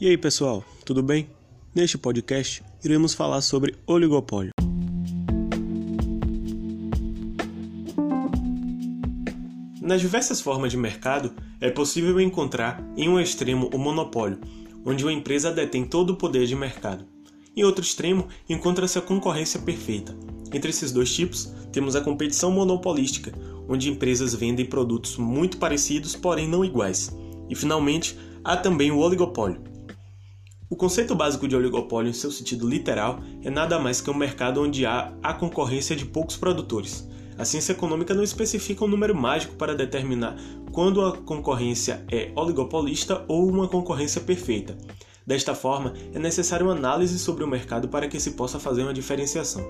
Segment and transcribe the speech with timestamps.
[0.00, 1.28] E aí, pessoal, tudo bem?
[1.74, 4.50] Neste podcast, iremos falar sobre oligopólio.
[9.78, 14.40] Nas diversas formas de mercado, é possível encontrar em um extremo o monopólio,
[14.86, 17.04] onde uma empresa detém todo o poder de mercado.
[17.54, 20.16] Em outro extremo, encontra-se a concorrência perfeita.
[20.50, 23.34] Entre esses dois tipos, temos a competição monopolística,
[23.68, 27.14] onde empresas vendem produtos muito parecidos, porém não iguais.
[27.50, 29.68] E finalmente, há também o oligopólio.
[30.70, 34.62] O conceito básico de oligopólio, em seu sentido literal, é nada mais que um mercado
[34.62, 37.08] onde há a concorrência de poucos produtores.
[37.36, 40.36] A ciência econômica não especifica um número mágico para determinar
[40.70, 44.78] quando a concorrência é oligopolista ou uma concorrência perfeita.
[45.26, 48.94] Desta forma, é necessária uma análise sobre o mercado para que se possa fazer uma
[48.94, 49.66] diferenciação.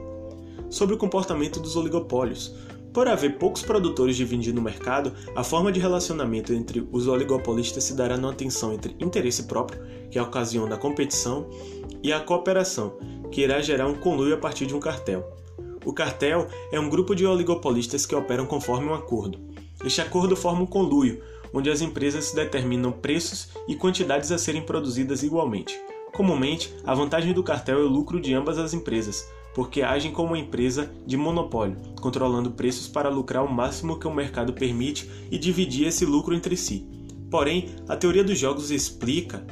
[0.69, 2.55] Sobre o comportamento dos oligopólios.
[2.93, 7.95] Por haver poucos produtores dividindo o mercado, a forma de relacionamento entre os oligopolistas se
[7.95, 11.49] dará numa tensão entre interesse próprio, que é a ocasião da competição,
[12.02, 12.99] e a cooperação,
[13.30, 15.24] que irá gerar um conluio a partir de um cartel.
[15.85, 19.38] O cartel é um grupo de oligopolistas que operam conforme um acordo.
[19.85, 21.23] Este acordo forma um conluio,
[21.55, 25.80] onde as empresas determinam preços e quantidades a serem produzidas igualmente.
[26.13, 30.29] Comumente, a vantagem do cartel é o lucro de ambas as empresas, porque agem como
[30.29, 35.38] uma empresa de monopólio, controlando preços para lucrar o máximo que o mercado permite e
[35.38, 36.87] dividir esse lucro entre si.
[37.30, 39.45] Porém, a teoria dos jogos explica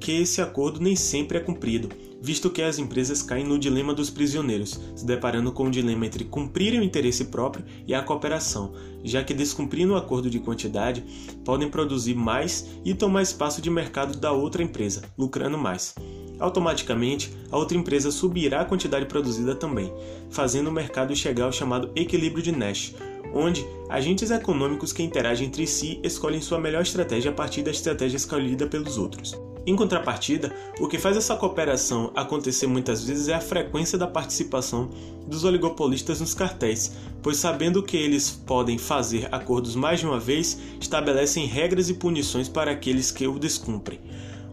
[0.00, 1.88] que esse acordo nem sempre é cumprido,
[2.20, 6.24] visto que as empresas caem no dilema dos prisioneiros, se deparando com o dilema entre
[6.24, 11.04] cumprir o interesse próprio e a cooperação, já que descumprindo o acordo de quantidade,
[11.44, 15.94] podem produzir mais e tomar espaço de mercado da outra empresa, lucrando mais.
[16.38, 19.92] Automaticamente, a outra empresa subirá a quantidade produzida também,
[20.30, 22.94] fazendo o mercado chegar ao chamado equilíbrio de Nash,
[23.32, 28.16] onde agentes econômicos que interagem entre si escolhem sua melhor estratégia a partir da estratégia
[28.16, 29.38] escolhida pelos outros.
[29.66, 34.90] Em contrapartida, o que faz essa cooperação acontecer muitas vezes é a frequência da participação
[35.26, 36.92] dos oligopolistas nos cartéis,
[37.22, 42.46] pois sabendo que eles podem fazer acordos mais de uma vez, estabelecem regras e punições
[42.46, 44.00] para aqueles que o descumprem.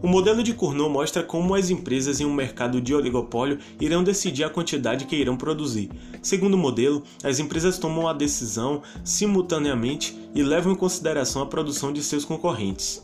[0.02, 4.42] O modelo de Cournot mostra como as empresas em um mercado de oligopólio irão decidir
[4.42, 5.90] a quantidade que irão produzir.
[6.20, 11.92] Segundo o modelo, as empresas tomam a decisão simultaneamente e levam em consideração a produção
[11.92, 13.00] de seus concorrentes.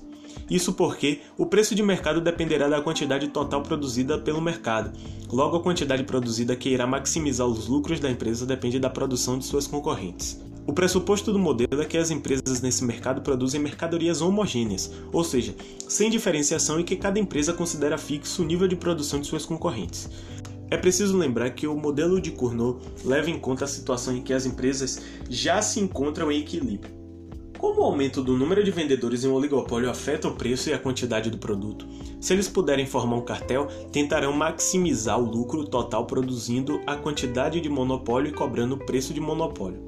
[0.50, 4.90] Isso porque o preço de mercado dependerá da quantidade total produzida pelo mercado.
[5.30, 9.44] Logo, a quantidade produzida que irá maximizar os lucros da empresa depende da produção de
[9.44, 10.40] suas concorrentes.
[10.68, 15.54] O pressuposto do modelo é que as empresas nesse mercado produzem mercadorias homogêneas, ou seja,
[15.88, 20.10] sem diferenciação e que cada empresa considera fixo o nível de produção de suas concorrentes.
[20.70, 24.34] É preciso lembrar que o modelo de Cournot leva em conta a situação em que
[24.34, 26.92] as empresas já se encontram em equilíbrio.
[27.56, 30.78] Como o aumento do número de vendedores em um oligopólio afeta o preço e a
[30.78, 31.86] quantidade do produto,
[32.20, 37.70] se eles puderem formar um cartel, tentarão maximizar o lucro total produzindo a quantidade de
[37.70, 39.82] monopólio e cobrando o preço de monopólio.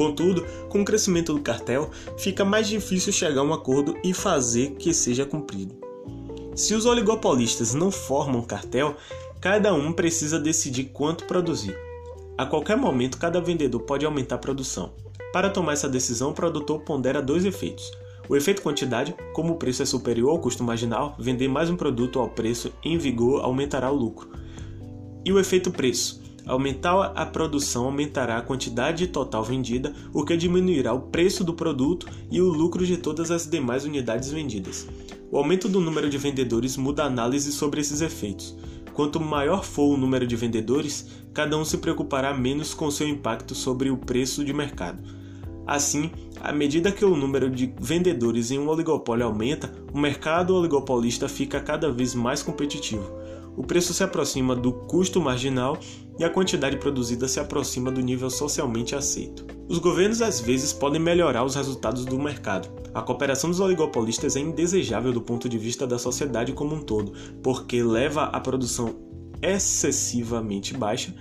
[0.00, 4.70] Contudo, com o crescimento do cartel, fica mais difícil chegar a um acordo e fazer
[4.78, 5.74] que seja cumprido.
[6.56, 8.96] Se os oligopolistas não formam cartel,
[9.42, 11.76] cada um precisa decidir quanto produzir.
[12.38, 14.94] A qualquer momento, cada vendedor pode aumentar a produção.
[15.34, 17.92] Para tomar essa decisão, o produtor pondera dois efeitos.
[18.26, 22.20] O efeito quantidade, como o preço é superior ao custo marginal, vender mais um produto
[22.20, 24.30] ao preço em vigor aumentará o lucro.
[25.26, 26.19] E o efeito preço,
[26.50, 32.08] Aumentar a produção aumentará a quantidade total vendida, o que diminuirá o preço do produto
[32.28, 34.88] e o lucro de todas as demais unidades vendidas.
[35.30, 38.56] O aumento do número de vendedores muda a análise sobre esses efeitos.
[38.92, 43.54] Quanto maior for o número de vendedores, cada um se preocupará menos com seu impacto
[43.54, 45.00] sobre o preço de mercado.
[45.64, 51.28] Assim, à medida que o número de vendedores em um oligopólio aumenta, o mercado oligopolista
[51.28, 53.19] fica cada vez mais competitivo
[53.56, 55.78] o preço se aproxima do custo marginal
[56.18, 59.46] e a quantidade produzida se aproxima do nível socialmente aceito.
[59.68, 62.68] Os governos às vezes podem melhorar os resultados do mercado.
[62.92, 67.12] A cooperação dos oligopolistas é indesejável do ponto de vista da sociedade como um todo,
[67.42, 68.94] porque leva a produção
[69.40, 71.14] excessivamente baixa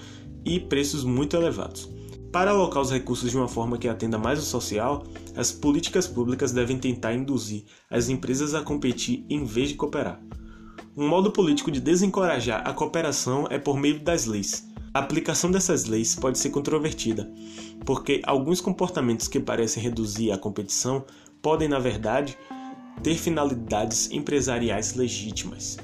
[0.43, 1.89] e preços muito elevados.
[2.31, 5.03] Para alocar os recursos de uma forma que atenda mais o social,
[5.35, 10.21] as políticas públicas devem tentar induzir as empresas a competir em vez de cooperar.
[10.97, 14.67] Um modo político de desencorajar a cooperação é por meio das leis.
[14.93, 17.31] A aplicação dessas leis pode ser controvertida,
[17.85, 21.05] porque alguns comportamentos que parecem reduzir a competição
[21.41, 22.37] podem, na verdade,
[23.03, 25.77] ter finalidades empresariais legítimas.